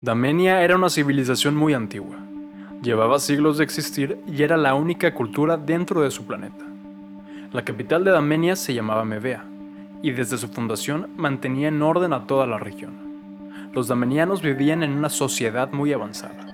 [0.00, 2.16] Damenia era una civilización muy antigua.
[2.84, 6.64] Llevaba siglos de existir y era la única cultura dentro de su planeta.
[7.52, 9.44] La capital de Damenia se llamaba Mevea,
[10.00, 13.70] y desde su fundación mantenía en orden a toda la región.
[13.74, 16.46] Los damenianos vivían en una sociedad muy avanzada.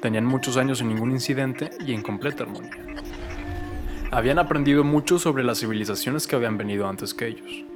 [0.00, 2.72] Tenían muchos años sin ningún incidente y en completa armonía.
[4.10, 7.71] Habían aprendido mucho sobre las civilizaciones que habían venido antes que ellos.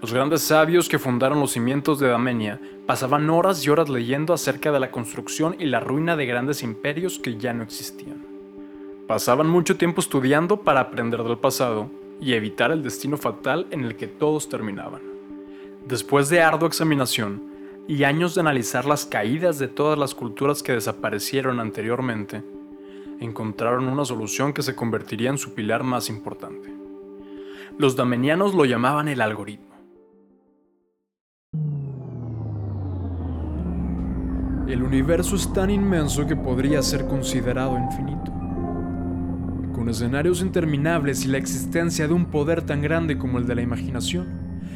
[0.00, 4.72] Los grandes sabios que fundaron los cimientos de Damenia pasaban horas y horas leyendo acerca
[4.72, 8.24] de la construcción y la ruina de grandes imperios que ya no existían.
[9.06, 13.94] Pasaban mucho tiempo estudiando para aprender del pasado y evitar el destino fatal en el
[13.96, 15.02] que todos terminaban.
[15.86, 17.42] Después de ardua examinación
[17.86, 22.42] y años de analizar las caídas de todas las culturas que desaparecieron anteriormente,
[23.20, 26.72] encontraron una solución que se convertiría en su pilar más importante.
[27.76, 29.69] Los damenianos lo llamaban el algoritmo.
[34.70, 38.40] El universo es tan inmenso que podría ser considerado infinito
[39.80, 43.62] con escenarios interminables y la existencia de un poder tan grande como el de la
[43.62, 44.28] imaginación,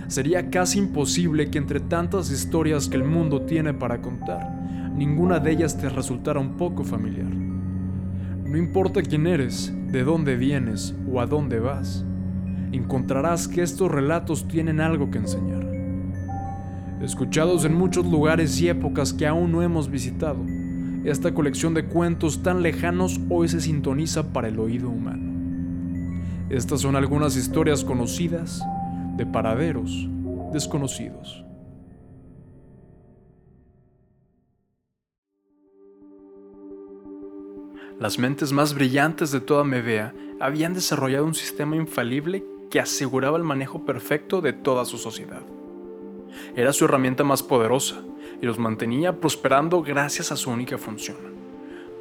[0.08, 4.50] sería casi imposible que entre tantas historias que el mundo tiene para contar,
[4.96, 7.28] ninguna de ellas te resultara un poco familiar.
[8.46, 12.02] No importa quién eres, de dónde vienes o a dónde vas,
[12.72, 15.63] encontrarás que estos relatos tienen algo que enseñar.
[17.02, 20.38] Escuchados en muchos lugares y épocas que aún no hemos visitado,
[21.04, 25.34] esta colección de cuentos tan lejanos hoy se sintoniza para el oído humano.
[26.48, 28.62] Estas son algunas historias conocidas
[29.16, 30.08] de paraderos
[30.52, 31.44] desconocidos.
[38.00, 43.44] Las mentes más brillantes de toda Medea habían desarrollado un sistema infalible que aseguraba el
[43.44, 45.42] manejo perfecto de toda su sociedad.
[46.56, 48.02] Era su herramienta más poderosa,
[48.40, 51.16] y los mantenía prosperando gracias a su única función,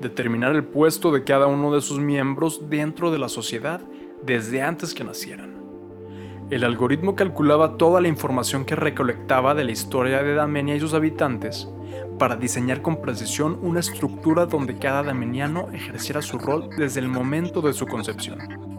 [0.02, 3.82] determinar el puesto de cada uno de sus miembros dentro de la sociedad
[4.24, 5.54] desde antes que nacieran.
[6.50, 10.94] El algoritmo calculaba toda la información que recolectaba de la historia de Damenia y sus
[10.94, 11.70] habitantes
[12.20, 17.62] para diseñar con precisión una estructura donde cada dameniano ejerciera su rol desde el momento
[17.62, 18.73] de su concepción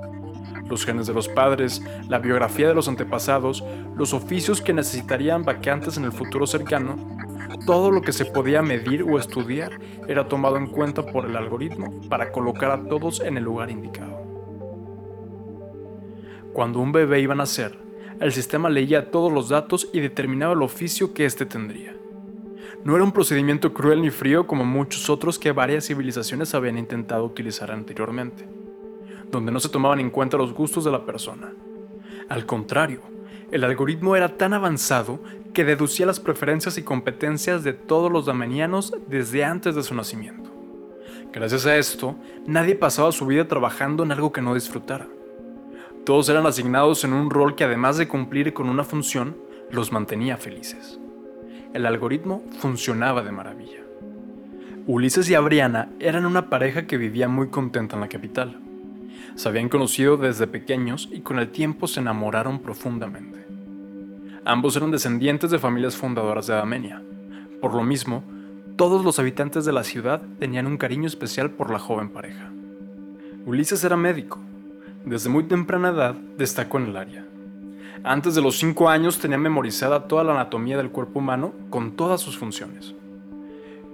[0.68, 3.64] los genes de los padres, la biografía de los antepasados,
[3.96, 6.96] los oficios que necesitarían vacantes en el futuro cercano,
[7.66, 12.00] todo lo que se podía medir o estudiar era tomado en cuenta por el algoritmo
[12.08, 14.22] para colocar a todos en el lugar indicado.
[16.52, 17.76] Cuando un bebé iba a nacer,
[18.20, 21.94] el sistema leía todos los datos y determinaba el oficio que éste tendría.
[22.84, 27.24] No era un procedimiento cruel ni frío como muchos otros que varias civilizaciones habían intentado
[27.24, 28.44] utilizar anteriormente
[29.30, 31.52] donde no se tomaban en cuenta los gustos de la persona.
[32.28, 33.00] Al contrario,
[33.50, 35.20] el algoritmo era tan avanzado
[35.52, 40.50] que deducía las preferencias y competencias de todos los damenianos desde antes de su nacimiento.
[41.32, 45.06] Gracias a esto, nadie pasaba su vida trabajando en algo que no disfrutara.
[46.04, 49.36] Todos eran asignados en un rol que además de cumplir con una función,
[49.70, 50.98] los mantenía felices.
[51.72, 53.80] El algoritmo funcionaba de maravilla.
[54.86, 58.60] Ulises y Abriana eran una pareja que vivía muy contenta en la capital.
[59.36, 63.44] Se habían conocido desde pequeños y con el tiempo se enamoraron profundamente.
[64.44, 67.02] Ambos eran descendientes de familias fundadoras de Adamenia.
[67.60, 68.22] Por lo mismo,
[68.76, 72.50] todos los habitantes de la ciudad tenían un cariño especial por la joven pareja.
[73.44, 74.38] Ulises era médico.
[75.04, 77.26] Desde muy temprana edad destacó en el área.
[78.04, 82.20] Antes de los 5 años tenía memorizada toda la anatomía del cuerpo humano con todas
[82.20, 82.94] sus funciones.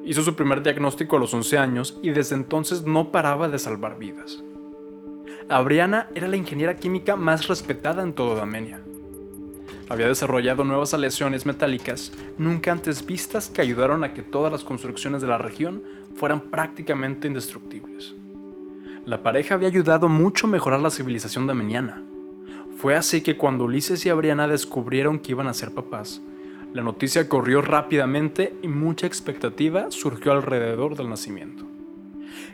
[0.04, 3.98] Hizo su primer diagnóstico a los 11 años y desde entonces no paraba de salvar
[3.98, 4.42] vidas.
[5.50, 8.80] Abriana era la ingeniera química más respetada en toda Damenia.
[9.88, 15.22] Había desarrollado nuevas aleaciones metálicas nunca antes vistas que ayudaron a que todas las construcciones
[15.22, 15.82] de la región
[16.14, 18.14] fueran prácticamente indestructibles.
[19.04, 22.00] La pareja había ayudado mucho a mejorar la civilización dameniana.
[22.76, 26.22] Fue así que cuando Ulises y Abriana descubrieron que iban a ser papás,
[26.72, 31.64] la noticia corrió rápidamente y mucha expectativa surgió alrededor del nacimiento.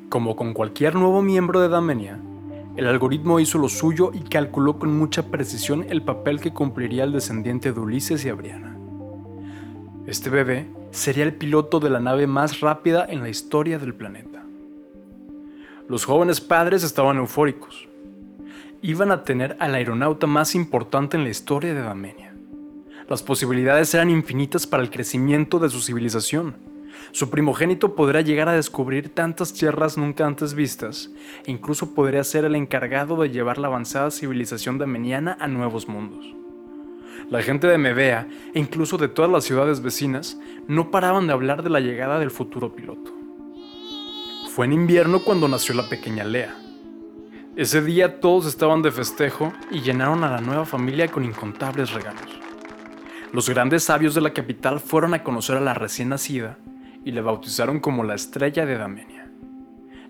[0.08, 2.18] Como con cualquier nuevo miembro de Damenia,
[2.76, 7.12] el algoritmo hizo lo suyo y calculó con mucha precisión el papel que cumpliría el
[7.12, 8.76] descendiente de Ulises y Abriana.
[10.06, 14.44] Este bebé sería el piloto de la nave más rápida en la historia del planeta.
[15.88, 17.88] Los jóvenes padres estaban eufóricos.
[18.82, 22.34] Iban a tener al aeronauta más importante en la historia de Damenia.
[23.08, 26.75] Las posibilidades eran infinitas para el crecimiento de su civilización
[27.12, 31.10] su primogénito podrá llegar a descubrir tantas tierras nunca antes vistas,
[31.46, 36.26] e incluso podría ser el encargado de llevar la avanzada civilización dameniana a nuevos mundos.
[37.30, 40.38] La gente de Medea, e incluso de todas las ciudades vecinas,
[40.68, 43.12] no paraban de hablar de la llegada del futuro piloto.
[44.54, 46.54] Fue en invierno cuando nació la pequeña Lea.
[47.56, 52.38] Ese día todos estaban de festejo y llenaron a la nueva familia con incontables regalos.
[53.32, 56.58] Los grandes sabios de la capital fueron a conocer a la recién nacida
[57.06, 59.30] y le bautizaron como la estrella de Damenia,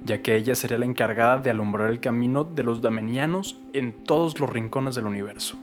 [0.03, 4.41] ya que ella sería la encargada de alumbrar el camino de los damenianos en todos
[4.41, 5.59] los rincones del universo.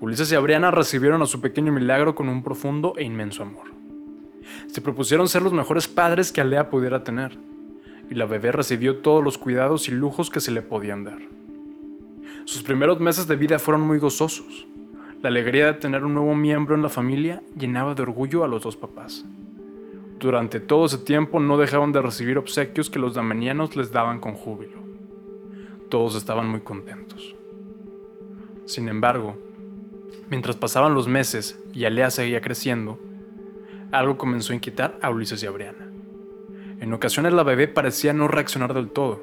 [0.00, 3.72] Ulises y Abriana recibieron a su pequeño milagro con un profundo e inmenso amor.
[4.68, 7.36] Se propusieron ser los mejores padres que Alea pudiera tener,
[8.08, 11.18] y la bebé recibió todos los cuidados y lujos que se le podían dar.
[12.44, 14.68] Sus primeros meses de vida fueron muy gozosos.
[15.22, 18.62] La alegría de tener un nuevo miembro en la familia llenaba de orgullo a los
[18.62, 19.24] dos papás.
[20.18, 24.34] Durante todo ese tiempo no dejaban de recibir obsequios que los damenianos les daban con
[24.34, 24.80] júbilo.
[25.88, 27.36] Todos estaban muy contentos.
[28.64, 29.38] Sin embargo,
[30.28, 32.98] mientras pasaban los meses y Alea seguía creciendo,
[33.92, 35.88] algo comenzó a inquietar a Ulises y a Briana.
[36.80, 39.22] En ocasiones la bebé parecía no reaccionar del todo.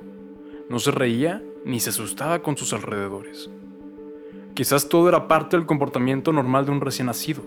[0.69, 3.50] No se reía ni se asustaba con sus alrededores.
[4.53, 7.44] Quizás todo era parte del comportamiento normal de un recién nacido,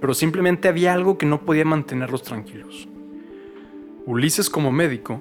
[0.00, 2.88] pero simplemente había algo que no podía mantenerlos tranquilos.
[4.06, 5.20] Ulises como médico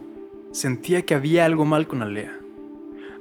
[0.52, 2.38] sentía que había algo mal con Alea,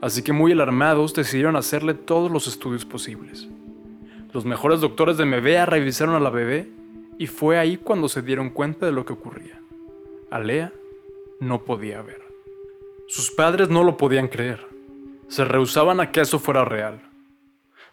[0.00, 3.48] así que muy alarmados decidieron hacerle todos los estudios posibles.
[4.32, 6.68] Los mejores doctores de Mevea revisaron a la bebé
[7.18, 9.60] y fue ahí cuando se dieron cuenta de lo que ocurría.
[10.30, 10.72] Alea
[11.40, 12.22] no podía ver.
[13.06, 14.66] Sus padres no lo podían creer.
[15.28, 17.00] Se rehusaban a que eso fuera real.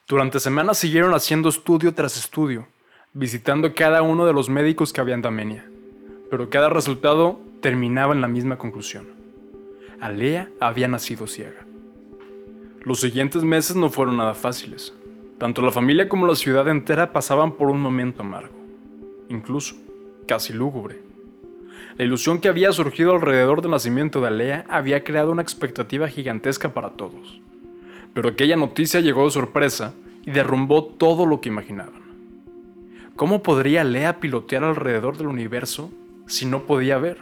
[0.07, 2.67] Durante semanas siguieron haciendo estudio tras estudio,
[3.13, 5.65] visitando cada uno de los médicos que había en Damenia,
[6.29, 9.07] pero cada resultado terminaba en la misma conclusión.
[9.99, 11.65] Alea había nacido ciega.
[12.83, 14.93] Los siguientes meses no fueron nada fáciles.
[15.37, 18.55] Tanto la familia como la ciudad entera pasaban por un momento amargo,
[19.27, 19.75] incluso
[20.25, 21.01] casi lúgubre.
[21.97, 26.73] La ilusión que había surgido alrededor del nacimiento de Alea había creado una expectativa gigantesca
[26.73, 27.41] para todos.
[28.13, 29.93] Pero aquella noticia llegó de sorpresa
[30.25, 32.00] y derrumbó todo lo que imaginaban.
[33.15, 35.91] ¿Cómo podría Lea pilotear alrededor del universo
[36.27, 37.19] si no podía ver?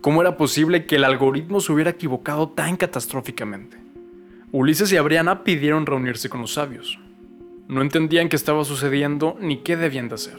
[0.00, 3.78] ¿Cómo era posible que el algoritmo se hubiera equivocado tan catastróficamente?
[4.52, 6.98] Ulises y Abriana pidieron reunirse con los sabios.
[7.68, 10.38] No entendían qué estaba sucediendo ni qué debían de hacer.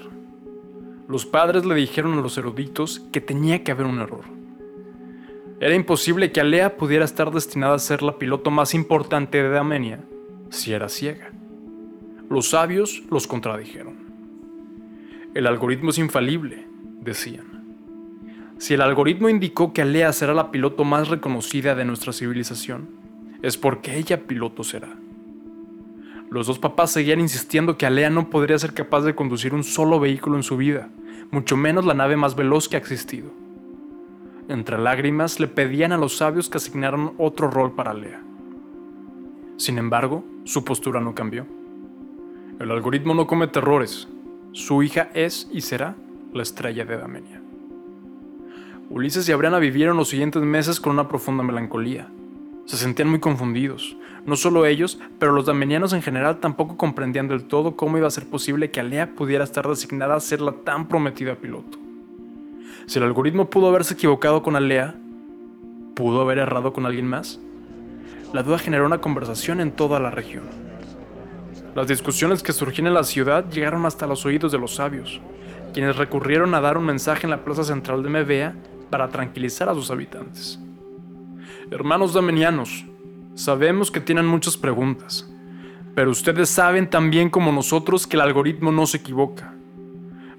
[1.07, 4.23] Los padres le dijeron a los eruditos que tenía que haber un error.
[5.59, 10.03] Era imposible que Alea pudiera estar destinada a ser la piloto más importante de Damenia
[10.49, 11.31] si era ciega.
[12.29, 14.04] Los sabios los contradijeron.
[15.35, 16.65] El algoritmo es infalible,
[17.01, 17.65] decían.
[18.57, 22.87] Si el algoritmo indicó que Alea será la piloto más reconocida de nuestra civilización,
[23.41, 24.95] es porque ella piloto será.
[26.29, 29.99] Los dos papás seguían insistiendo que Alea no podría ser capaz de conducir un solo
[29.99, 30.87] vehículo en su vida,
[31.31, 33.29] mucho menos la nave más veloz que ha existido.
[34.47, 38.23] Entre lágrimas le pedían a los sabios que asignaran otro rol para Alea.
[39.57, 41.45] Sin embargo, su postura no cambió.
[42.61, 44.07] El algoritmo no comete errores,
[44.55, 45.97] su hija es y será
[46.31, 47.41] la estrella de Damenia.
[48.89, 52.07] Ulises y Abriana vivieron los siguientes meses con una profunda melancolía.
[52.63, 53.97] Se sentían muy confundidos.
[54.25, 58.11] No solo ellos, pero los damenianos en general tampoco comprendían del todo cómo iba a
[58.11, 61.77] ser posible que Alea pudiera estar designada a ser la tan prometida piloto.
[62.85, 64.95] Si el algoritmo pudo haberse equivocado con Alea,
[65.95, 67.41] ¿pudo haber errado con alguien más?
[68.31, 70.64] La duda generó una conversación en toda la región.
[71.75, 75.19] Las discusiones que surgían en la ciudad llegaron hasta los oídos de los sabios,
[75.73, 78.55] quienes recurrieron a dar un mensaje en la plaza central de Mevea
[78.89, 80.57] para tranquilizar a sus habitantes.
[81.69, 82.85] Hermanos damenianos,
[83.33, 85.29] sabemos que tienen muchas preguntas,
[85.93, 89.53] pero ustedes saben también como nosotros que el algoritmo no se equivoca.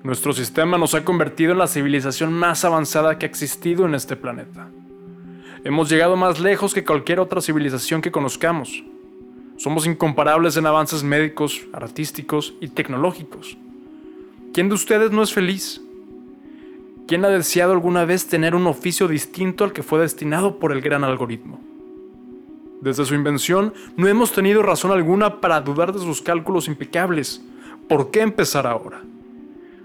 [0.02, 4.16] Nuestro sistema nos ha convertido en la civilización más avanzada que ha existido en este
[4.16, 4.71] planeta.
[5.64, 8.83] Hemos llegado más lejos que cualquier otra civilización que conozcamos
[9.56, 13.56] somos incomparables en avances médicos, artísticos y tecnológicos.
[14.52, 15.80] ¿Quién de ustedes no es feliz?
[17.06, 20.80] ¿Quién ha deseado alguna vez tener un oficio distinto al que fue destinado por el
[20.80, 21.60] gran algoritmo?
[22.80, 27.42] Desde su invención no hemos tenido razón alguna para dudar de sus cálculos impecables.
[27.88, 29.02] ¿Por qué empezar ahora?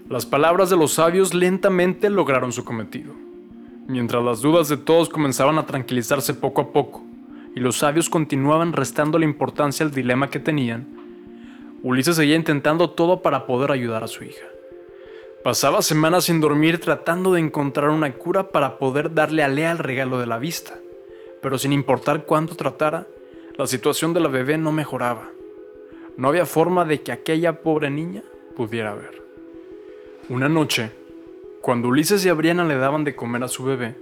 [0.08, 3.14] Las palabras de los sabios lentamente lograron su cometido.
[3.86, 7.02] Mientras las dudas de todos comenzaban a tranquilizarse poco a poco,
[7.54, 10.86] y los sabios continuaban restando la importancia al dilema que tenían,
[11.82, 14.46] Ulises seguía intentando todo para poder ayudar a su hija.
[15.42, 19.78] Pasaba semanas sin dormir tratando de encontrar una cura para poder darle a Lea el
[19.78, 20.78] regalo de la vista,
[21.40, 23.08] pero sin importar cuánto tratara,
[23.56, 25.28] la situación de la bebé no mejoraba.
[26.16, 28.22] No había forma de que aquella pobre niña
[28.54, 29.20] pudiera ver.
[30.28, 30.92] Una noche,
[31.60, 33.96] cuando Ulises y Abriana le daban de comer a su bebé,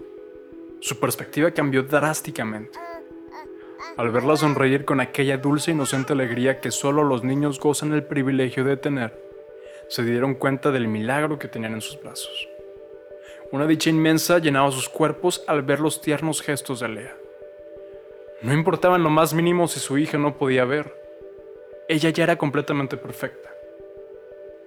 [0.81, 2.79] su perspectiva cambió drásticamente.
[3.97, 8.05] Al verla sonreír con aquella dulce e inocente alegría que solo los niños gozan el
[8.05, 9.13] privilegio de tener,
[9.89, 12.49] se dieron cuenta del milagro que tenían en sus brazos.
[13.53, 17.17] Una dicha inmensa llenaba sus cuerpos al ver los tiernos gestos de Lea.
[18.43, 20.95] No importaba en lo más mínimo si su hija no podía ver.
[21.89, 23.51] Ella ya era completamente perfecta.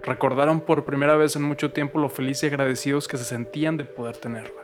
[0.02, 3.84] Recordaron por primera vez en mucho tiempo lo felices y agradecidos que se sentían de
[3.84, 4.63] poder tenerla.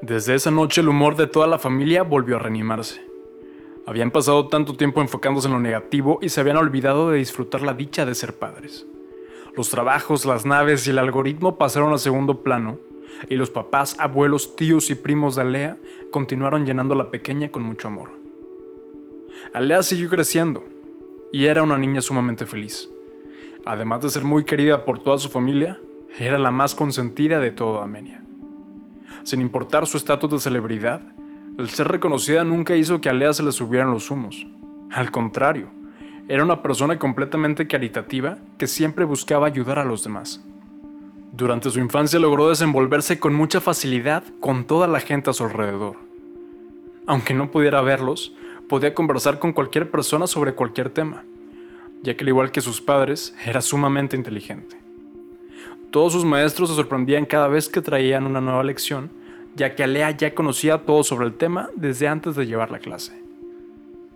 [0.00, 3.04] Desde esa noche el humor de toda la familia volvió a reanimarse.
[3.84, 7.74] Habían pasado tanto tiempo enfocándose en lo negativo y se habían olvidado de disfrutar la
[7.74, 8.86] dicha de ser padres.
[9.56, 12.78] Los trabajos, las naves y el algoritmo pasaron a segundo plano
[13.28, 15.78] y los papás, abuelos, tíos y primos de Alea
[16.12, 18.10] continuaron llenando a la pequeña con mucho amor.
[19.52, 20.62] Alea siguió creciendo
[21.32, 22.88] y era una niña sumamente feliz.
[23.64, 25.80] Además de ser muy querida por toda su familia,
[26.20, 28.27] era la más consentida de toda Amenia.
[29.28, 31.02] Sin importar su estatus de celebridad,
[31.58, 34.46] el ser reconocida nunca hizo que a Alea se le subieran los humos.
[34.90, 35.68] Al contrario,
[36.28, 40.42] era una persona completamente caritativa que siempre buscaba ayudar a los demás.
[41.30, 45.96] Durante su infancia logró desenvolverse con mucha facilidad con toda la gente a su alrededor.
[47.06, 48.32] Aunque no pudiera verlos,
[48.66, 51.22] podía conversar con cualquier persona sobre cualquier tema,
[52.02, 54.78] ya que al igual que sus padres, era sumamente inteligente.
[55.90, 59.17] Todos sus maestros se sorprendían cada vez que traían una nueva lección,
[59.56, 63.20] ya que Alea ya conocía todo sobre el tema desde antes de llevar la clase.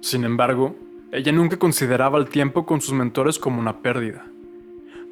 [0.01, 0.77] Sin embargo,
[1.13, 4.27] ella nunca consideraba el tiempo con sus mentores como una pérdida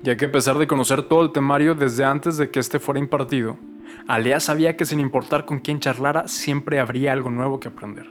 [0.02, 3.00] ya que a pesar de conocer todo el temario desde antes de que este fuera
[3.00, 3.58] impartido,
[4.06, 8.08] Alea sabía que sin importar con quién charlara, siempre habría algo nuevo que aprender.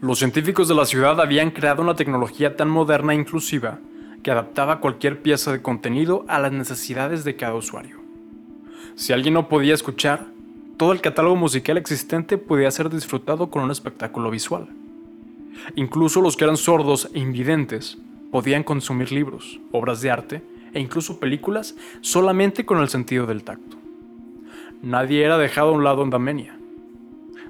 [0.00, 3.78] Los científicos de la ciudad habían creado una tecnología tan moderna e inclusiva
[4.22, 7.98] que adaptaba cualquier pieza de contenido a las necesidades de cada usuario.
[8.94, 10.26] Si alguien no podía escuchar,
[10.78, 14.68] todo el catálogo musical existente podía ser disfrutado con un espectáculo visual.
[15.74, 17.98] Incluso los que eran sordos e invidentes
[18.30, 20.42] podían consumir libros, obras de arte
[20.72, 23.76] e incluso películas solamente con el sentido del tacto.
[24.80, 26.56] Nadie era dejado a un lado en Damenia.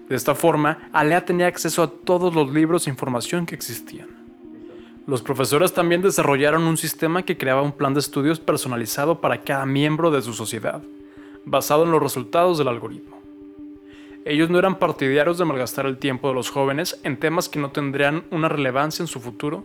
[0.08, 4.08] De esta forma, Alea tenía acceso a todos los libros e información que existían.
[5.06, 9.66] Los profesores también desarrollaron un sistema que creaba un plan de estudios personalizado para cada
[9.66, 10.82] miembro de su sociedad,
[11.44, 13.17] basado en los resultados del algoritmo.
[14.28, 17.70] Ellos no eran partidarios de malgastar el tiempo de los jóvenes en temas que no
[17.70, 19.64] tendrían una relevancia en su futuro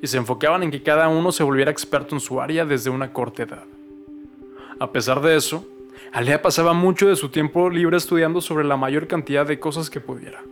[0.00, 3.12] y se enfocaban en que cada uno se volviera experto en su área desde una
[3.12, 3.64] corta edad.
[4.80, 5.68] A pesar de eso,
[6.10, 10.00] Alea pasaba mucho de su tiempo libre estudiando sobre la mayor cantidad de cosas que
[10.00, 10.42] pudiera.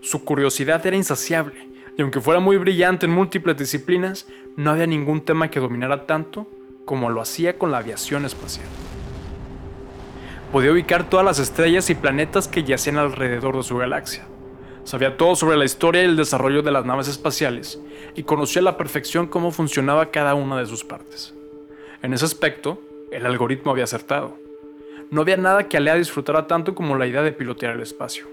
[0.00, 4.26] Su curiosidad era insaciable, y aunque fuera muy brillante en múltiples disciplinas,
[4.56, 6.48] no había ningún tema que dominara tanto
[6.84, 8.66] como lo hacía con la aviación espacial.
[10.54, 14.24] Podía ubicar todas las estrellas y planetas que yacían alrededor de su galaxia,
[14.84, 17.80] Sabía todo sobre la historia y el desarrollo de las naves espaciales
[18.14, 21.34] y conocía a la perfección cómo funcionaba cada una de sus partes.
[22.04, 22.80] En ese aspecto,
[23.10, 24.38] el algoritmo había acertado.
[25.10, 28.28] No había nada que Alea disfrutara tanto como la idea de pilotear el espacio.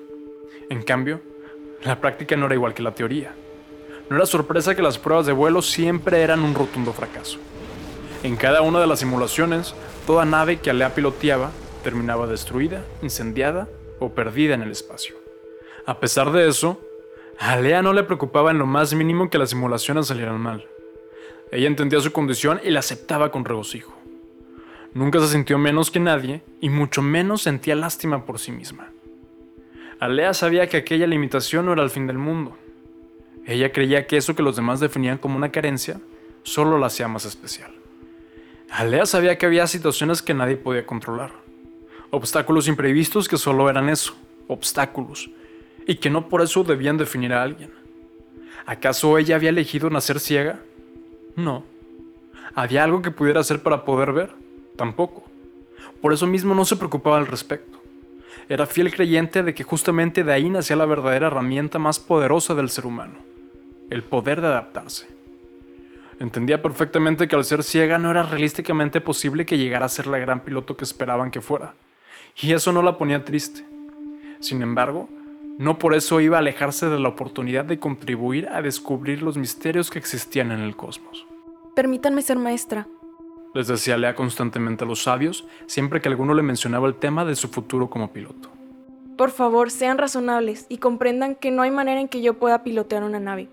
[0.69, 1.21] En cambio,
[1.83, 3.33] la práctica no era igual que la teoría.
[4.11, 7.39] No era sorpresa que las pruebas de vuelo siempre eran un rotundo fracaso.
[8.21, 9.73] En cada una de las simulaciones,
[10.05, 11.49] toda nave que Alea piloteaba
[11.81, 13.67] terminaba destruida, incendiada
[13.99, 15.15] o perdida en el espacio.
[15.85, 16.79] A pesar de eso,
[17.39, 20.67] a Lea no le preocupaba en lo más mínimo que las simulaciones salieran mal.
[21.51, 23.93] Ella entendía su condición y la aceptaba con regocijo.
[24.93, 28.91] Nunca se sintió menos que nadie y mucho menos sentía lástima por sí misma.
[29.99, 32.57] Alea sabía que aquella limitación no era el fin del mundo.
[33.45, 35.99] Ella creía que eso que los demás definían como una carencia
[36.43, 37.71] solo la hacía más especial.
[38.69, 41.40] Alea sabía que había situaciones que nadie podía controlar.
[42.11, 44.15] Obstáculos imprevistos que solo eran eso,
[44.47, 45.29] obstáculos,
[45.87, 47.71] y que no por eso debían definir a alguien.
[48.65, 50.59] ¿Acaso ella había elegido nacer ciega?
[51.35, 51.63] No.
[52.53, 54.29] ¿Había algo que pudiera hacer para poder ver?
[54.75, 55.23] Tampoco.
[56.01, 57.79] Por eso mismo no se preocupaba al respecto.
[58.49, 62.69] Era fiel creyente de que justamente de ahí nacía la verdadera herramienta más poderosa del
[62.69, 63.19] ser humano,
[63.89, 65.07] el poder de adaptarse.
[66.19, 70.17] Entendía perfectamente que al ser ciega no era realísticamente posible que llegara a ser la
[70.17, 71.73] gran piloto que esperaban que fuera,
[72.39, 73.65] y eso no la ponía triste.
[74.39, 75.09] Sin embargo,
[75.57, 79.89] no por eso iba a alejarse de la oportunidad de contribuir a descubrir los misterios
[79.89, 81.25] que existían en el cosmos.
[81.75, 82.87] Permítanme ser maestra.
[83.53, 87.35] Les decía Lea constantemente a los sabios siempre que alguno le mencionaba el tema de
[87.35, 88.49] su futuro como piloto.
[89.17, 93.03] Por favor, sean razonables y comprendan que no hay manera en que yo pueda pilotear
[93.03, 93.49] una nave.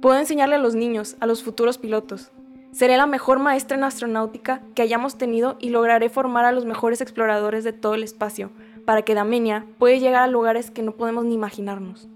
[0.00, 2.30] Puedo enseñarle a los niños, a los futuros pilotos.
[2.72, 7.02] Seré la mejor maestra en astronáutica que hayamos tenido y lograré formar a los mejores
[7.02, 8.50] exploradores de todo el espacio,
[8.86, 12.08] para que Damenia pueda llegar a lugares que no podemos ni imaginarnos.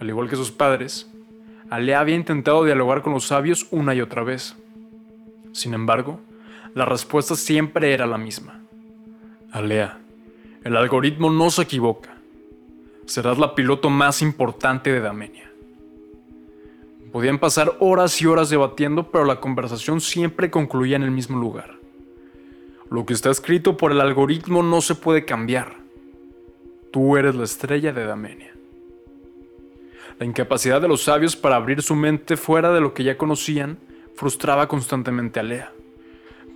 [0.00, 1.10] Al igual que sus padres,
[1.68, 4.56] Alea había intentado dialogar con los sabios una y otra vez.
[5.52, 6.20] Sin embargo,
[6.74, 8.60] la respuesta siempre era la misma.
[9.52, 9.98] Alea,
[10.64, 12.16] el algoritmo no se equivoca.
[13.04, 15.51] Serás la piloto más importante de Damenia.
[17.12, 21.76] Podían pasar horas y horas debatiendo, pero la conversación siempre concluía en el mismo lugar.
[22.90, 25.76] Lo que está escrito por el algoritmo no se puede cambiar.
[26.90, 28.52] Tú eres la estrella de Damenia.
[30.18, 33.78] La incapacidad de los sabios para abrir su mente fuera de lo que ya conocían
[34.14, 35.72] frustraba constantemente a Lea.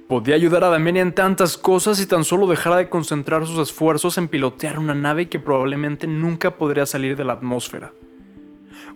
[0.08, 4.16] Podía ayudar a Damenia en tantas cosas y tan solo dejara de concentrar sus esfuerzos
[4.18, 7.92] en pilotear una nave que probablemente nunca podría salir de la atmósfera.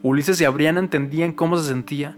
[0.02, 2.16] Ulises y Abriana entendían cómo se sentía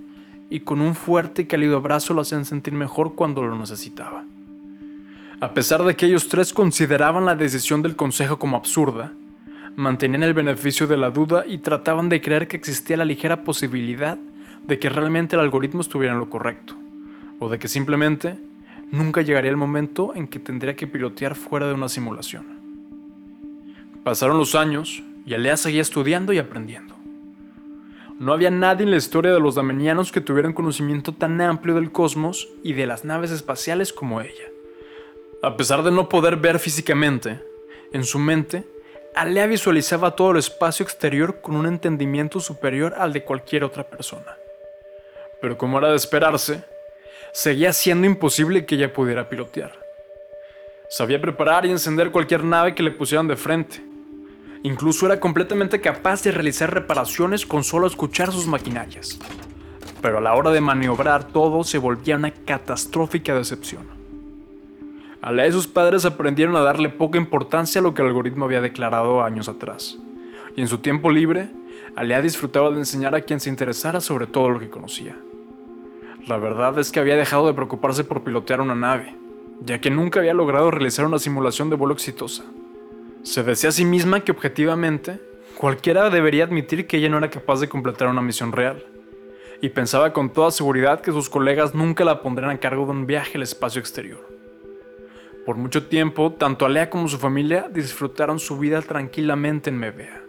[0.51, 4.25] y con un fuerte y cálido abrazo lo hacían sentir mejor cuando lo necesitaba.
[5.41, 9.13] A pesar de que ellos tres consideraban la decisión del consejo como absurda,
[9.75, 14.19] mantenían el beneficio de la duda y trataban de creer que existía la ligera posibilidad
[14.67, 16.77] de que realmente el algoritmo estuviera en lo correcto,
[17.41, 18.39] o de que simplemente
[18.93, 22.45] nunca llegaría el momento en que tendría que pilotear fuera de una simulación.
[24.05, 26.92] Pasaron los años y Alea seguía estudiando y aprendiendo.
[28.19, 31.75] No había nadie en la historia de los damenianos que tuviera un conocimiento tan amplio
[31.75, 34.49] del cosmos y de las naves espaciales como ella.
[35.43, 37.41] A pesar de no poder ver físicamente,
[37.93, 38.65] en su mente,
[39.15, 44.37] Alea visualizaba todo el espacio exterior con un entendimiento superior al de cualquier otra persona.
[45.41, 46.65] Pero como era de esperarse,
[47.33, 49.73] seguía siendo imposible que ella pudiera pilotear.
[50.89, 53.83] Sabía preparar y encender cualquier nave que le pusieran de frente,
[54.65, 59.19] Incluso era completamente capaz de realizar reparaciones con solo escuchar sus maquinarias.
[60.01, 63.87] Pero a la hora de maniobrar todo se volvía una catastrófica decepción.
[65.21, 68.61] Alea y sus padres aprendieron a darle poca importancia a lo que el algoritmo había
[68.61, 69.99] declarado años atrás.
[70.57, 71.51] Y en su tiempo libre,
[71.97, 75.17] Alea disfrutaba de enseñar a quien se interesara sobre todo lo que conocía.
[76.27, 79.17] La verdad es que había dejado de preocuparse por pilotear una nave,
[79.61, 82.45] ya que nunca había logrado realizar una simulación de vuelo exitosa.
[83.23, 85.21] Se decía a sí misma que objetivamente,
[85.57, 88.85] cualquiera debería admitir que ella no era capaz de completar una misión real,
[89.61, 93.07] y pensaba con toda seguridad que sus colegas nunca la pondrían a cargo de un
[93.07, 94.29] viaje al espacio exterior.
[95.47, 100.21] Por mucho tiempo, tanto Alea como su familia disfrutaron su vida tranquilamente en Mevea.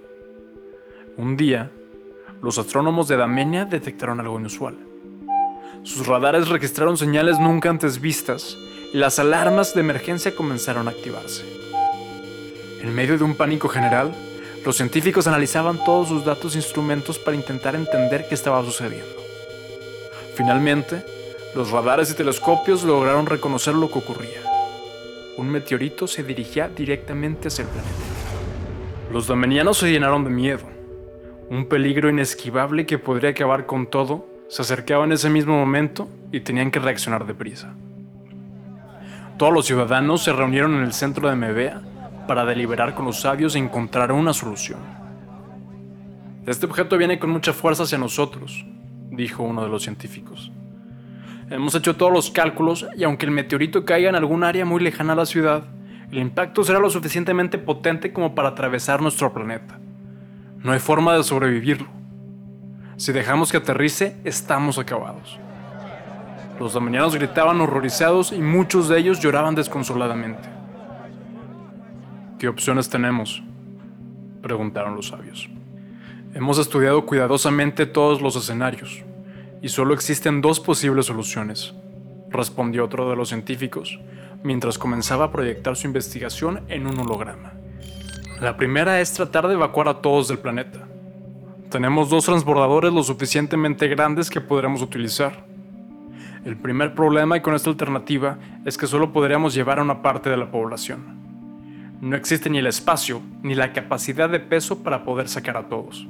[1.17, 1.71] Un día,
[2.43, 4.77] los astrónomos de Damenia detectaron algo inusual.
[5.81, 8.55] Sus radares registraron señales nunca antes vistas
[8.93, 11.62] y las alarmas de emergencia comenzaron a activarse.
[12.83, 14.13] En medio de un pánico general,
[14.65, 19.15] los científicos analizaban todos sus datos e instrumentos para intentar entender qué estaba sucediendo.
[20.35, 21.01] Finalmente,
[21.55, 24.41] los radares y telescopios lograron reconocer lo que ocurría.
[25.37, 27.93] Un meteorito se dirigía directamente hacia el planeta.
[29.13, 30.65] Los dominianos se llenaron de miedo.
[31.49, 36.41] Un peligro inesquivable que podría acabar con todo se acercaba en ese mismo momento y
[36.41, 37.75] tenían que reaccionar deprisa.
[39.37, 41.81] Todos los ciudadanos se reunieron en el centro de Mevea
[42.27, 44.79] para deliberar con los sabios y encontrar una solución.
[46.45, 48.65] Este objeto viene con mucha fuerza hacia nosotros,
[49.09, 50.51] dijo uno de los científicos.
[51.49, 55.13] Hemos hecho todos los cálculos y aunque el meteorito caiga en algún área muy lejana
[55.13, 55.65] a la ciudad,
[56.11, 59.79] el impacto será lo suficientemente potente como para atravesar nuestro planeta.
[60.59, 61.87] No hay forma de sobrevivirlo.
[62.97, 65.39] Si dejamos que aterrice, estamos acabados.
[66.59, 70.49] Los dominianos gritaban horrorizados y muchos de ellos lloraban desconsoladamente.
[72.43, 73.41] ¿Qué opciones tenemos?
[74.41, 75.49] Preguntaron los sabios.
[76.33, 79.01] Hemos estudiado cuidadosamente todos los escenarios
[79.61, 81.73] y solo existen dos posibles soluciones,
[82.29, 83.97] respondió otro de los científicos,
[84.43, 87.53] mientras comenzaba a proyectar su investigación en un holograma.
[88.41, 90.85] La primera es tratar de evacuar a todos del planeta.
[91.69, 95.45] Tenemos dos transbordadores lo suficientemente grandes que podremos utilizar.
[96.43, 100.35] El primer problema con esta alternativa es que solo podríamos llevar a una parte de
[100.35, 101.22] la población
[102.03, 106.05] no existe ni el espacio ni la capacidad de peso para poder sacar a todos,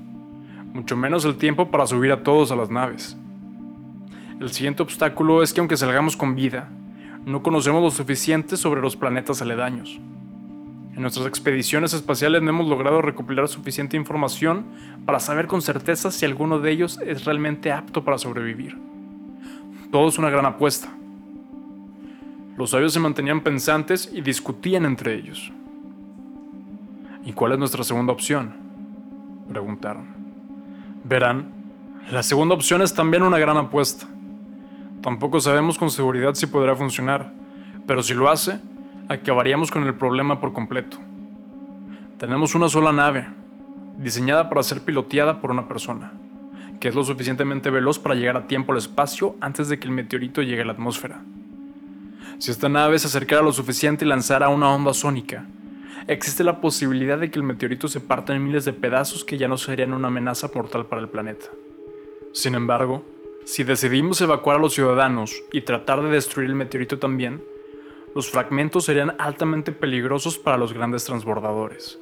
[0.74, 3.16] mucho menos el tiempo para subir a todos a las naves.
[4.40, 6.68] El siguiente obstáculo es que aunque salgamos con vida,
[7.28, 10.00] no conocemos lo suficiente sobre los planetas aledaños.
[10.96, 14.66] En nuestras expediciones espaciales no hemos logrado recopilar suficiente información
[15.06, 18.80] para saber con certeza si alguno de ellos es realmente apto para sobrevivir.
[19.92, 20.92] Todo es una gran apuesta.
[22.58, 25.54] Los sabios se mantenían pensantes y discutían entre ellos.
[27.26, 28.54] ¿Y cuál es nuestra segunda opción?
[29.50, 30.08] Preguntaron.
[31.04, 31.54] Verán,
[32.12, 34.08] La segunda opción es también una gran apuesta.
[35.02, 37.32] Tampoco sabemos con seguridad si podrá funcionar,
[37.88, 38.60] pero si lo hace,
[39.08, 40.98] acabaríamos con el problema por completo.
[42.18, 43.28] Tenemos una sola nave,
[43.98, 46.12] diseñada para ser piloteada por una persona,
[46.80, 49.94] que es lo suficientemente veloz para llegar a tiempo al espacio antes de que el
[49.94, 51.22] meteorito llegue a la atmósfera.
[52.38, 55.46] Si esta nave se acercara lo suficiente y lanzara una onda sónica,
[56.08, 59.48] existe la posibilidad de que el meteorito se parta en miles de pedazos que ya
[59.48, 61.48] no serían una amenaza mortal para el planeta.
[62.32, 63.04] Sin embargo,
[63.46, 67.44] si decidimos evacuar a los ciudadanos y tratar de destruir el meteorito también,
[68.16, 72.00] los fragmentos serían altamente peligrosos para los grandes transbordadores.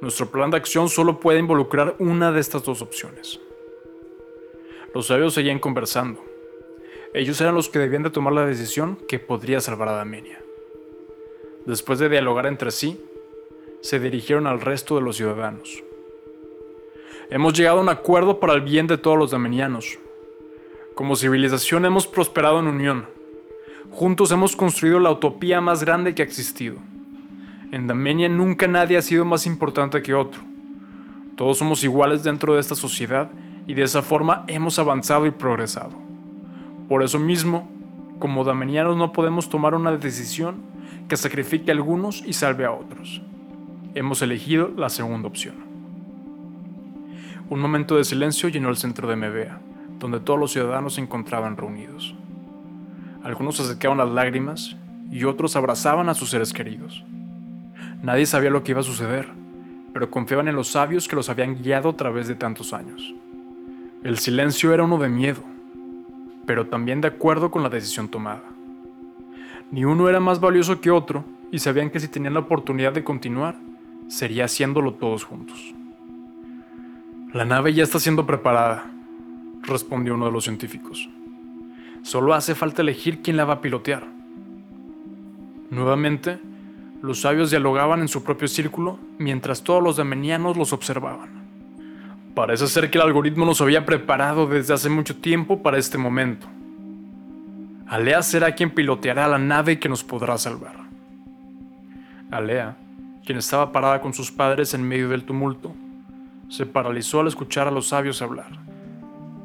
[0.00, 3.40] Nuestro plan de acción solo puede involucrar una de estas dos opciones.
[4.94, 6.24] Los sabios seguían conversando.
[7.14, 10.40] Ellos eran los que debían de tomar la decisión que podría salvar a Damenia.
[11.66, 13.00] Después de dialogar entre sí,
[13.80, 15.82] se dirigieron al resto de los ciudadanos.
[17.30, 19.98] Hemos llegado a un acuerdo para el bien de todos los damenianos.
[20.94, 23.06] Como civilización hemos prosperado en unión.
[23.90, 26.76] Juntos hemos construido la utopía más grande que ha existido.
[27.70, 30.40] En Damenia nunca nadie ha sido más importante que otro.
[31.36, 33.30] Todos somos iguales dentro de esta sociedad
[33.66, 35.92] y de esa forma hemos avanzado y progresado.
[36.88, 37.70] Por eso mismo,
[38.18, 40.62] como damenianos no podemos tomar una decisión
[41.08, 43.20] que sacrifique a algunos y salve a otros.
[43.98, 45.56] Hemos elegido la segunda opción.
[47.50, 49.60] Un momento de silencio llenó el centro de Mevea,
[49.98, 52.14] donde todos los ciudadanos se encontraban reunidos.
[53.24, 54.76] Algunos se secaban las lágrimas
[55.10, 57.02] y otros abrazaban a sus seres queridos.
[58.00, 59.26] Nadie sabía lo que iba a suceder,
[59.92, 63.12] pero confiaban en los sabios que los habían guiado a través de tantos años.
[64.04, 65.42] El silencio era uno de miedo,
[66.46, 68.44] pero también de acuerdo con la decisión tomada.
[69.72, 73.02] Ni uno era más valioso que otro y sabían que si tenían la oportunidad de
[73.02, 73.56] continuar,
[74.08, 75.74] sería haciéndolo todos juntos.
[77.32, 78.90] La nave ya está siendo preparada,
[79.62, 81.08] respondió uno de los científicos.
[82.02, 84.06] Solo hace falta elegir quién la va a pilotear.
[85.70, 86.38] Nuevamente,
[87.02, 91.28] los sabios dialogaban en su propio círculo mientras todos los damenianos los observaban.
[92.34, 96.46] Parece ser que el algoritmo nos había preparado desde hace mucho tiempo para este momento.
[97.86, 100.76] Alea será quien piloteará la nave que nos podrá salvar.
[102.30, 102.76] Alea,
[103.28, 105.74] quien estaba parada con sus padres en medio del tumulto,
[106.48, 108.48] se paralizó al escuchar a los sabios hablar.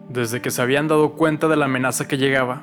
[0.08, 2.62] Desde que se habían dado cuenta de la amenaza que llegaba,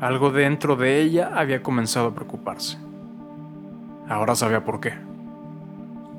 [0.00, 2.78] algo dentro de ella había comenzado a preocuparse.
[4.08, 4.94] Ahora sabía por qué.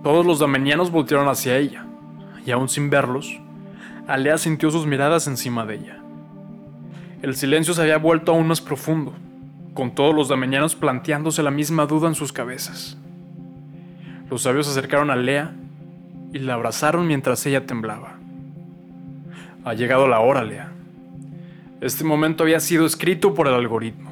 [0.03, 1.87] Todos los damenianos voltearon hacia ella,
[2.45, 3.39] y aún sin verlos,
[4.07, 5.97] Alea sintió sus miradas encima de ella.
[7.23, 9.15] El silencio se había vuelto aún más profundo,
[9.73, 12.99] con todos los damenianos planteándose la misma duda en sus cabezas.
[14.29, 15.53] Los sabios se acercaron a Lea
[16.33, 18.17] y la abrazaron mientras ella temblaba.
[19.63, 20.71] Ha llegado la hora, Lea.
[21.79, 24.11] Este momento había sido escrito por el algoritmo.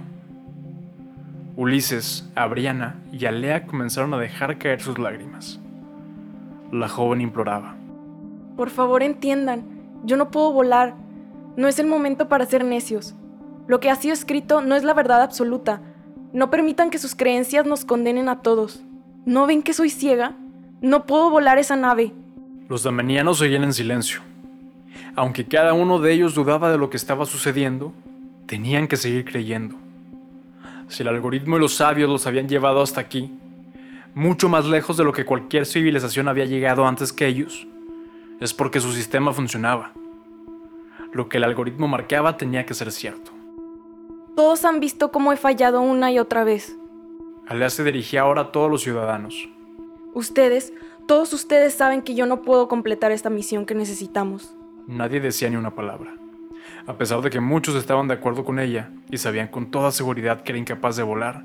[1.58, 5.60] Ulises, Abriana y Alea comenzaron a dejar caer sus lágrimas.
[6.72, 7.76] La joven imploraba.
[8.56, 9.64] Por favor entiendan,
[10.04, 10.96] yo no puedo volar.
[11.58, 13.16] No es el momento para ser necios.
[13.68, 15.82] Lo que ha sido escrito no es la verdad absoluta.
[16.34, 18.84] No permitan que sus creencias nos condenen a todos.
[19.26, 20.34] ¿No ven que soy ciega?
[20.82, 22.14] No puedo volar esa nave.
[22.70, 24.22] Los damenianos seguían en silencio.
[25.16, 27.92] Aunque cada uno de ellos dudaba de lo que estaba sucediendo,
[28.46, 29.76] tenían que seguir creyendo.
[30.90, 33.32] Si el algoritmo y los sabios los habían llevado hasta aquí,
[34.14, 37.66] mucho más lejos de lo que cualquier civilización había llegado antes que ellos,
[38.40, 39.92] es porque su sistema funcionaba.
[41.14, 43.32] Lo que el algoritmo marcaba tenía que ser cierto.
[44.36, 46.78] Todos han visto cómo he fallado una y otra vez.
[47.48, 49.48] Alea se dirigía ahora a todos los ciudadanos.
[50.14, 50.74] Ustedes,
[51.08, 54.56] todos ustedes saben que yo no puedo completar esta misión que necesitamos.
[54.88, 56.16] Nadie decía ni una palabra.
[56.88, 60.42] A pesar de que muchos estaban de acuerdo con ella y sabían con toda seguridad
[60.42, 61.44] que era incapaz de volar,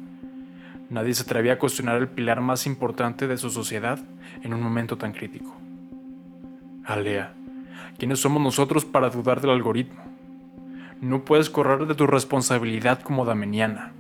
[0.89, 3.99] nadie se atrevía a cuestionar el pilar más importante de su sociedad
[4.43, 5.55] en un momento tan crítico.
[6.85, 7.35] Alea,
[7.99, 10.03] ¿quiénes somos nosotros para dudar del algoritmo?
[11.01, 13.93] No puedes correr de tu responsabilidad como dameniana,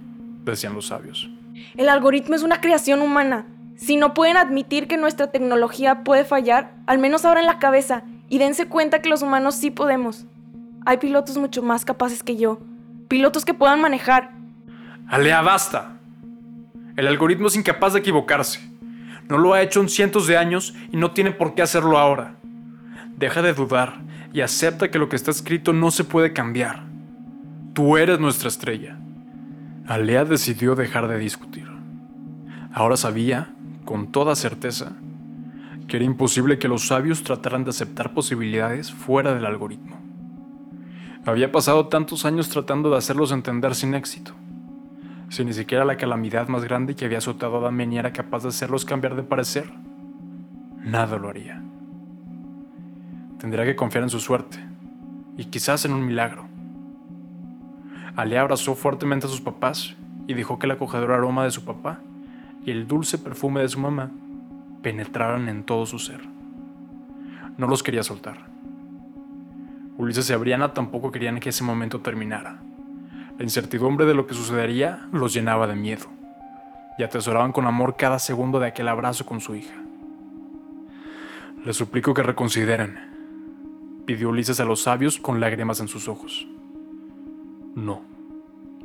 [0.44, 1.30] decían los sabios.
[1.76, 3.46] El algoritmo es una creación humana.
[3.76, 8.38] Si no pueden admitir que nuestra tecnología puede fallar, al menos abran la cabeza y
[8.38, 10.26] dense cuenta que los humanos sí podemos.
[10.86, 12.60] Hay pilotos mucho más capaces que yo.
[13.08, 14.32] Pilotos que puedan manejar.
[15.08, 15.96] Alea, basta.
[16.96, 18.60] El algoritmo es incapaz de equivocarse.
[19.28, 22.36] No lo ha hecho en cientos de años y no tiene por qué hacerlo ahora.
[23.16, 24.00] Deja de dudar
[24.32, 26.84] y acepta que lo que está escrito no se puede cambiar.
[27.72, 28.98] Tú eres nuestra estrella.
[29.90, 31.66] Alea decidió dejar de discutir.
[32.72, 33.52] Ahora sabía,
[33.84, 34.92] con toda certeza,
[35.88, 40.00] que era imposible que los sabios trataran de aceptar posibilidades fuera del algoritmo.
[41.26, 44.32] Había pasado tantos años tratando de hacerlos entender sin éxito.
[45.28, 48.50] Si ni siquiera la calamidad más grande que había azotado a Damenia era capaz de
[48.50, 49.72] hacerlos cambiar de parecer,
[50.84, 51.60] nada lo haría.
[53.40, 54.64] Tendría que confiar en su suerte,
[55.36, 56.49] y quizás en un milagro.
[58.20, 62.00] Alea abrazó fuertemente a sus papás y dejó que el acogedor aroma de su papá
[62.64, 64.10] y el dulce perfume de su mamá
[64.82, 66.20] penetraran en todo su ser.
[67.56, 68.46] No los quería soltar.
[69.96, 72.62] Ulises y Abriana tampoco querían que ese momento terminara.
[73.38, 76.06] La incertidumbre de lo que sucedería los llenaba de miedo
[76.98, 79.74] y atesoraban con amor cada segundo de aquel abrazo con su hija.
[81.64, 82.98] Les suplico que reconsideren,
[84.06, 86.46] pidió Ulises a los sabios con lágrimas en sus ojos.
[87.74, 88.09] No,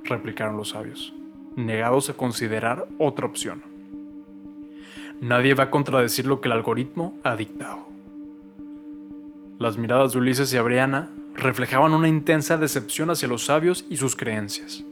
[0.05, 1.13] replicaron los sabios,
[1.55, 3.63] negados a considerar otra opción.
[5.21, 7.87] Nadie va a contradecir lo que el algoritmo ha dictado.
[9.59, 14.15] Las miradas de Ulises y Abriana reflejaban una intensa decepción hacia los sabios y sus
[14.15, 14.83] creencias.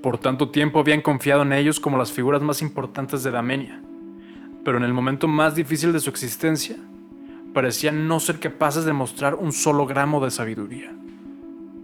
[0.00, 3.80] Por tanto tiempo habían confiado en ellos como las figuras más importantes de Damenia,
[4.64, 6.76] pero en el momento más difícil de su existencia,
[7.52, 10.92] parecían no ser capaces de mostrar un solo gramo de sabiduría.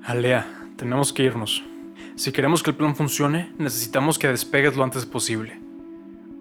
[0.05, 1.63] Alea, tenemos que irnos.
[2.19, 5.61] Si queremos que el plan funcione, necesitamos que despegues lo antes posible,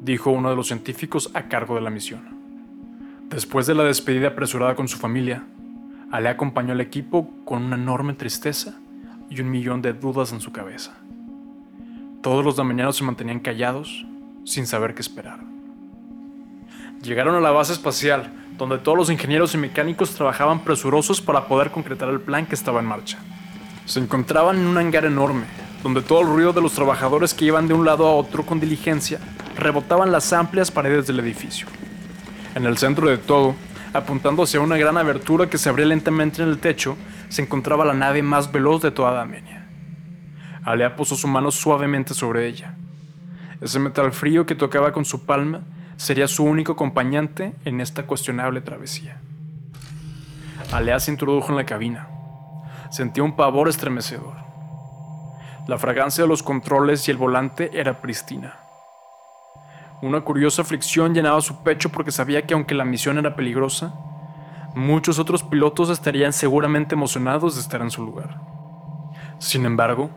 [0.01, 2.21] dijo uno de los científicos a cargo de la misión.
[3.29, 5.43] Después de la despedida apresurada con su familia,
[6.09, 8.79] Ale acompañó al equipo con una enorme tristeza
[9.29, 10.97] y un millón de dudas en su cabeza.
[12.23, 14.03] Todos los damenianos se mantenían callados,
[14.45, 15.41] sin saber qué esperar.
[17.03, 21.69] Llegaron a la base espacial, donde todos los ingenieros y mecánicos trabajaban presurosos para poder
[21.69, 23.19] concretar el plan que estaba en marcha.
[23.85, 25.45] Se encontraban en un hangar enorme,
[25.83, 28.59] donde todo el ruido de los trabajadores que iban de un lado a otro con
[28.59, 29.19] diligencia
[29.55, 31.67] rebotaban las amplias paredes del edificio.
[32.55, 33.55] En el centro de todo,
[33.93, 36.97] apuntando hacia una gran abertura que se abría lentamente en el techo,
[37.29, 39.67] se encontraba la nave más veloz de toda Damenia.
[40.63, 42.75] Alea posó su mano suavemente sobre ella.
[43.61, 45.61] Ese metal frío que tocaba con su palma
[45.95, 49.19] sería su único acompañante en esta cuestionable travesía.
[50.71, 52.07] Alea se introdujo en la cabina.
[52.91, 54.46] Sentía un pavor estremecedor.
[55.67, 58.55] La fragancia de los controles y el volante era pristina.
[60.01, 63.93] Una curiosa aflicción llenaba su pecho porque sabía que aunque la misión era peligrosa,
[64.75, 68.39] muchos otros pilotos estarían seguramente emocionados de estar en su lugar.
[69.39, 70.09] Sin embargo,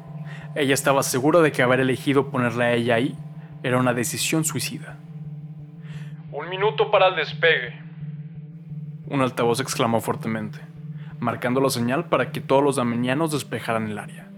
[0.54, 3.18] ella estaba segura de que haber elegido ponerla a ella ahí
[3.64, 4.98] era una decisión suicida.
[6.30, 7.76] Un minuto para el despegue.
[9.08, 10.60] Un altavoz exclamó fuertemente,
[11.18, 14.29] marcando la señal para que todos los damenianos despejaran el área.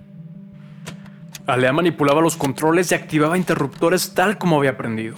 [1.47, 5.17] Alea manipulaba los controles y activaba interruptores tal como había aprendido.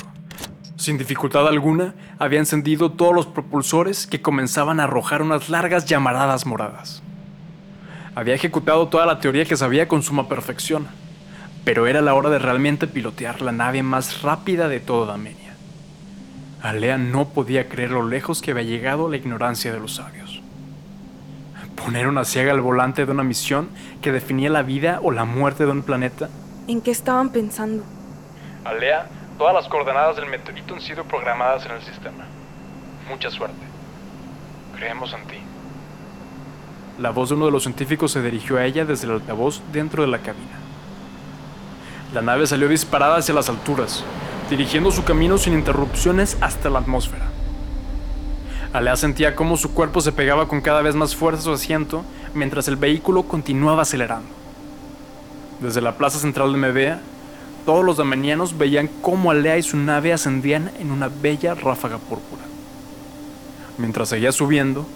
[0.77, 6.47] Sin dificultad alguna, había encendido todos los propulsores que comenzaban a arrojar unas largas llamaradas
[6.47, 7.03] moradas.
[8.15, 10.87] Había ejecutado toda la teoría que sabía con suma perfección,
[11.63, 15.55] pero era la hora de realmente pilotear la nave más rápida de toda Damenia.
[16.63, 20.24] Alea no podía creer lo lejos que había llegado la ignorancia de los sabios.
[21.77, 23.69] Poner una ciega al volante de una misión
[24.01, 26.29] que definía la vida o la muerte de un planeta.
[26.69, 27.85] ¿En qué estaban pensando?
[28.65, 29.09] Alea
[29.39, 32.25] Todas las coordenadas del meteorito han sido programadas en el sistema.
[33.09, 33.57] Mucha suerte.
[34.77, 35.37] Creemos en ti.
[37.01, 40.03] La voz de uno de los científicos se dirigió a ella desde el altavoz dentro
[40.03, 40.61] de la cabina.
[42.13, 44.05] La nave salió disparada hacia las alturas,
[44.49, 47.34] dirigiendo su camino sin interrupciones hasta la atmósfera.
[48.75, 52.05] Alea sentía cómo su cuerpo se pegaba con cada vez más fuerza a su asiento
[52.35, 54.29] mientras el vehículo continuaba acelerando.
[55.61, 57.01] Desde la plaza central de Medea,
[57.65, 62.43] todos los damenianos veían cómo Alea y su nave ascendían en una bella ráfaga púrpura.
[63.79, 64.89] Mientras seguía subiendo,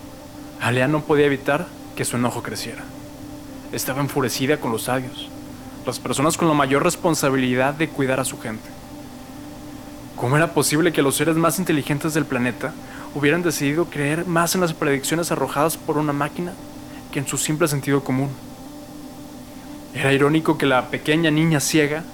[0.61, 2.83] Alea no podía evitar que su enojo creciera.
[3.71, 5.29] Estaba enfurecida con los sabios,
[5.87, 8.69] las personas con la mayor responsabilidad de cuidar a su gente.
[10.17, 12.73] ¿Cómo era posible que los seres más inteligentes del planeta
[13.15, 16.53] hubieran decidido creer más en las predicciones arrojadas por una máquina
[17.13, 18.31] que en su simple sentido común?
[19.95, 22.05] Era irónico que la pequeña niña ciega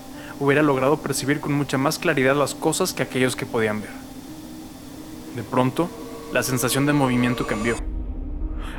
[0.40, 3.90] hubiera logrado percibir con mucha más claridad las cosas que aquellos que podían ver.
[5.36, 5.90] De pronto,
[6.32, 7.76] la sensación de movimiento cambió.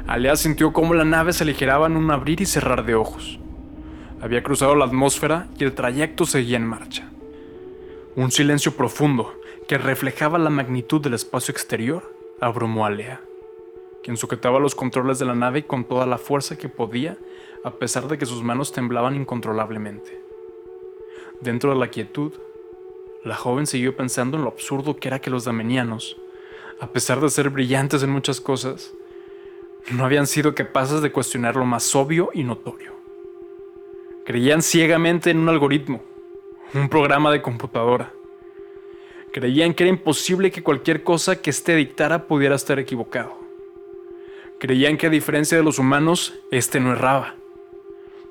[0.07, 3.39] Alea sintió cómo la nave se aligeraba en un abrir y cerrar de ojos.
[4.21, 7.09] Había cruzado la atmósfera y el trayecto seguía en marcha.
[8.15, 9.33] Un silencio profundo
[9.67, 12.03] que reflejaba la magnitud del espacio exterior
[12.39, 13.21] abrumó a Alea,
[14.03, 17.17] quien sujetaba los controles de la nave con toda la fuerza que podía,
[17.63, 20.21] a pesar de que sus manos temblaban incontrolablemente.
[21.41, 22.33] Dentro de la quietud,
[23.23, 26.15] la joven siguió pensando en lo absurdo que era que los damenianos,
[26.79, 28.93] a pesar de ser brillantes en muchas cosas,
[29.91, 32.93] no habían sido capaces de cuestionar lo más obvio y notorio.
[34.25, 36.03] Creían ciegamente en un algoritmo,
[36.73, 38.14] un programa de computadora.
[39.35, 43.37] Creían que era imposible que cualquier cosa que éste dictara pudiera estar equivocado.
[44.61, 47.35] Creían que a diferencia de los humanos, éste no erraba.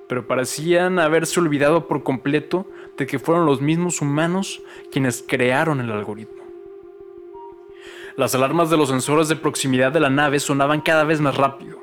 [0.08, 5.92] Pero parecían haberse olvidado por completo de que fueron los mismos humanos quienes crearon el
[5.92, 6.42] algoritmo.
[8.16, 11.80] Las alarmas de los sensores de proximidad de la nave sonaban cada vez más rápido.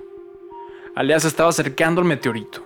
[0.96, 2.64] Alea estaba acercando al meteorito.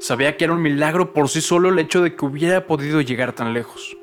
[0.00, 3.34] Sabía que era un milagro por sí solo el hecho de que hubiera podido llegar
[3.34, 3.96] tan lejos.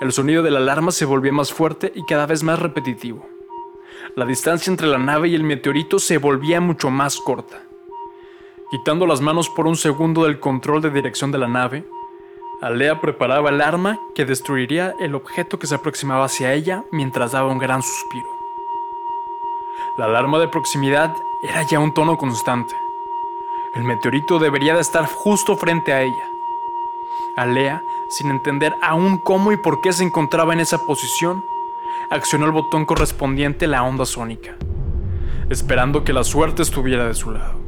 [0.00, 3.26] El sonido de la alarma se volvía más fuerte y cada vez más repetitivo.
[4.16, 7.62] La distancia entre la nave y el meteorito se volvía mucho más corta.
[8.70, 11.84] Quitando las manos por un segundo del control de dirección de la nave,
[12.62, 17.50] Alea preparaba el arma que destruiría el objeto que se aproximaba hacia ella mientras daba
[17.50, 18.28] un gran suspiro.
[19.96, 22.74] La alarma de proximidad era ya un tono constante.
[23.74, 26.30] El meteorito debería de estar justo frente a ella.
[27.36, 31.42] Alea, sin entender aún cómo y por qué se encontraba en esa posición,
[32.10, 34.56] accionó el botón correspondiente a la onda sónica,
[35.48, 37.60] esperando que la suerte estuviera de su lado.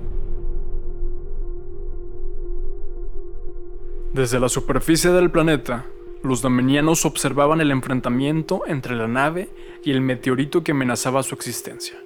[4.12, 5.87] Desde la superficie del planeta,
[6.22, 9.48] los damenianos observaban el enfrentamiento entre la nave
[9.85, 11.98] y el meteorito que amenazaba su existencia.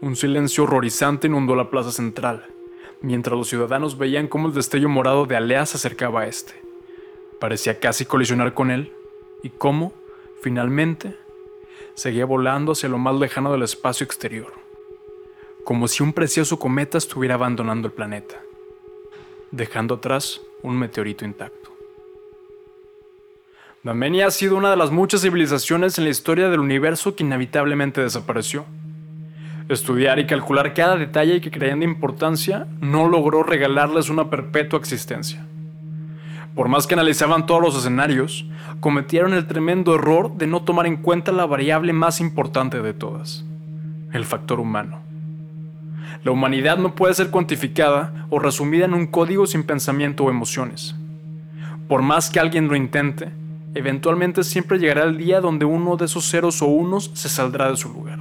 [0.00, 2.46] Un silencio horrorizante inundó la plaza central,
[3.02, 6.54] mientras los ciudadanos veían cómo el destello morado de Alea se acercaba a este.
[7.42, 8.92] Parecía casi colisionar con él,
[9.42, 9.92] y cómo,
[10.42, 11.16] finalmente,
[11.94, 14.52] seguía volando hacia lo más lejano del espacio exterior,
[15.64, 18.40] como si un precioso cometa estuviera abandonando el planeta,
[19.50, 21.72] dejando atrás un meteorito intacto.
[23.82, 28.00] Damenia ha sido una de las muchas civilizaciones en la historia del universo que inevitablemente
[28.00, 28.66] desapareció.
[29.68, 35.44] Estudiar y calcular cada detalle que creían de importancia no logró regalarles una perpetua existencia.
[36.54, 38.44] Por más que analizaban todos los escenarios,
[38.80, 43.44] cometieron el tremendo error de no tomar en cuenta la variable más importante de todas,
[44.12, 45.00] el factor humano.
[46.24, 50.94] La humanidad no puede ser cuantificada o resumida en un código sin pensamiento o emociones.
[51.88, 53.30] Por más que alguien lo intente,
[53.74, 57.76] eventualmente siempre llegará el día donde uno de esos ceros o unos se saldrá de
[57.76, 58.20] su lugar.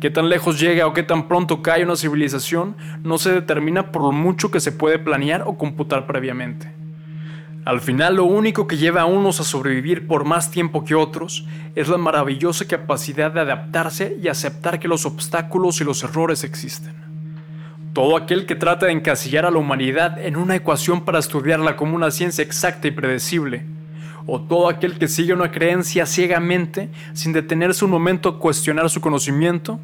[0.00, 4.02] Qué tan lejos llega o qué tan pronto cae una civilización no se determina por
[4.02, 6.75] lo mucho que se puede planear o computar previamente.
[7.66, 11.44] Al final lo único que lleva a unos a sobrevivir por más tiempo que otros
[11.74, 16.94] es la maravillosa capacidad de adaptarse y aceptar que los obstáculos y los errores existen.
[17.92, 21.96] Todo aquel que trata de encasillar a la humanidad en una ecuación para estudiarla como
[21.96, 23.64] una ciencia exacta y predecible,
[24.28, 29.00] o todo aquel que sigue una creencia ciegamente sin detenerse un momento a cuestionar su
[29.00, 29.80] conocimiento,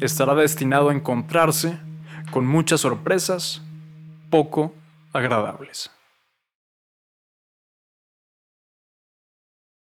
[0.00, 1.78] estará destinado a encontrarse
[2.30, 3.62] con muchas sorpresas
[4.28, 4.74] poco
[5.14, 5.90] agradables.